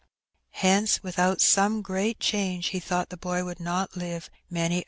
Hence, 0.65 1.03
without 1.03 1.41
some 1.41 1.83
great 1.83 2.19
change, 2.19 2.69
he 2.69 2.79
thought 2.79 3.09
the 3.09 3.17
boy 3.17 3.45
would 3.45 3.59
not 3.59 3.95
live 3.95 4.31
many 4.49 4.69
hours 4.69 4.71
longer. 4.71 4.79